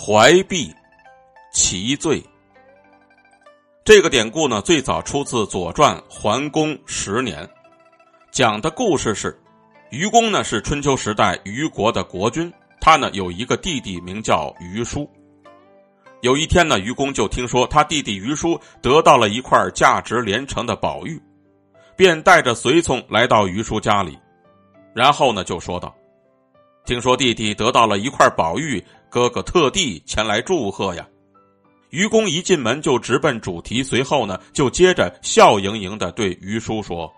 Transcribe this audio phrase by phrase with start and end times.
[0.00, 0.72] 怀璧
[1.52, 2.22] 其罪。
[3.84, 7.46] 这个典故呢，最早出自《左传》桓公十年，
[8.30, 9.36] 讲的故事是，
[9.90, 12.50] 愚公呢是春秋时代虞国的国君，
[12.80, 15.10] 他呢有一个弟弟名叫虞叔。
[16.20, 21.20] 有一天呢，愚公就听说他弟弟虞叔得到了一块价值连城的宝玉，
[21.96, 24.16] 便带着随从来到虞叔家里，
[24.94, 25.92] 然后呢就说道
[26.88, 31.06] ：“听说弟弟得到了一块宝玉，哥哥特地前来祝贺呀。”
[31.92, 37.12] 愚公一进门就直奔主题，随后呢，就接着笑盈盈的对愚叔说：“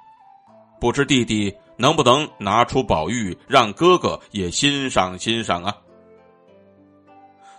[0.80, 5.72] 不知弟弟能不能拿出宝玉，让哥哥也欣赏欣赏啊？”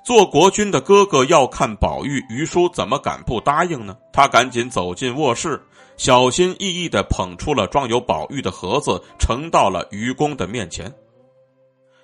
[0.04, 3.96] 做国君的哥哥要看宝玉，于叔怎么敢不答应呢？
[4.12, 5.58] 他赶紧走进卧室，
[5.96, 10.94] 小心翼翼的捧出了装有宝玉的盒子，呈到了愚公的面前。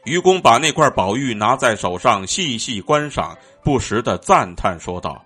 [0.08, 5.22] 愚公把那块宝玉拿在手上，细细观赏，不时的赞叹说道：“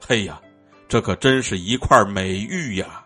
[0.00, 0.40] 嘿呀，
[0.88, 3.04] 这可真是一块美玉呀！”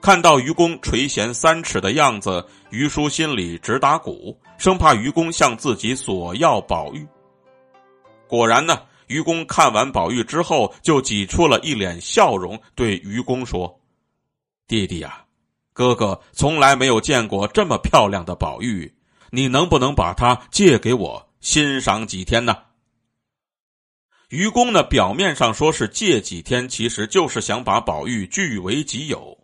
[0.00, 7.06] 看到愚公垂涎三尺的样子，于叔心里直打鼓，生怕愚公向自己索要宝玉。
[8.26, 13.78] 果然呢，愚公看完宝玉之后，就挤出了一脸笑容，对愚公说
[14.66, 15.22] ：“弟弟呀，
[15.74, 18.90] 哥哥从来没有见过这么漂亮的宝玉。”
[19.30, 22.56] 你能不能把它借给我欣赏几天呢？
[24.28, 29.38] 愚公呢，表面上说是借几天，其实就是想把宝玉据为己有。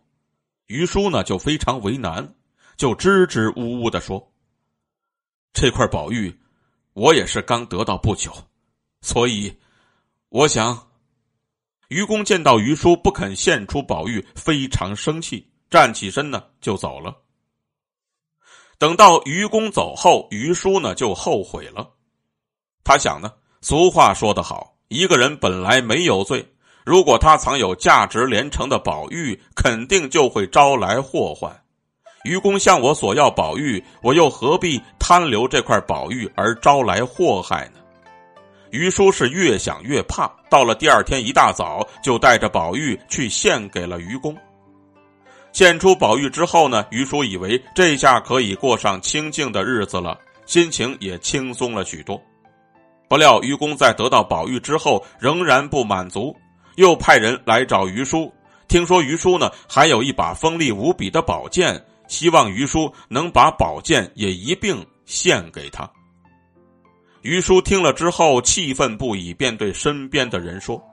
[0.67, 2.35] 于叔呢，就非常为难，
[2.77, 4.31] 就支支吾吾的说
[5.53, 6.39] ：“这块宝玉，
[6.93, 8.31] 我也是刚得到不久，
[9.01, 9.55] 所以
[10.29, 10.87] 我想。”
[11.89, 17.15] 愚公见到于叔不肯献出宝玉，非常生气，站起身呢就走了。
[18.77, 21.87] 等到愚公走后，于叔呢就后悔了。
[22.83, 23.31] 他想呢，
[23.61, 26.45] 俗话说得好，一个人本来没有罪，
[26.85, 31.57] 如果他藏有价值连城的宝玉，肯定就会招来祸患。
[32.25, 37.79] 愚公向我索要宝玉，我又何必贪留这块宝玉而招来祸害呢？
[38.71, 44.35] 于叔是越想越怕，到了第二天一大早，就带着宝玉去献给了愚公。
[45.55, 52.21] 献出宝玉之后呢，于叔以为这下可以过上清静的日子了，心情也轻松了许多。
[53.07, 56.35] 不料愚公在得到宝玉之后仍然不满足，
[56.75, 58.29] 又派人来找于叔，
[58.67, 65.89] 听说于叔呢还有一把锋利无比的宝剑，希望于叔能把宝剑也一并献给他。
[67.21, 70.83] 于叔听了之后气愤不已，便对身边的人说。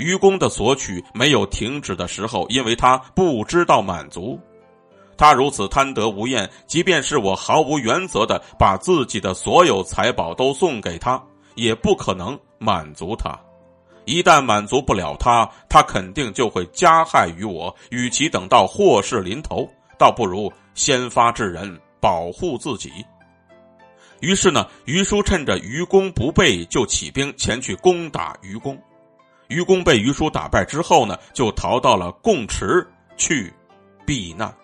[0.00, 4.40] 愚公的索取没有停止的时候，因为他不知道满足。
[5.16, 11.22] 他如此贪得无厌，即便是我毫无原则的把自己的所有财宝都送给他，
[11.54, 13.38] 也不可能满足他。
[14.06, 17.72] 一旦满足不了他，他肯定就会加害于我。
[17.90, 19.68] 与其等到祸事临头，
[19.98, 22.90] 倒不如先发制人，保护自己。
[24.20, 28.76] 于是呢，于叔趁着愚公不备，就起兵前去攻打愚公。
[29.50, 33.52] 愚公被愚叔打败之后呢，就逃到了贡池去
[34.06, 34.54] 避难。